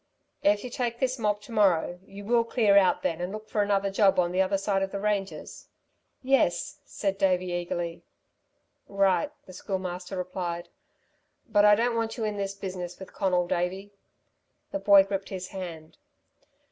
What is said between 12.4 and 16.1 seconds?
business with Conal, Davey." The boy gripped his hand.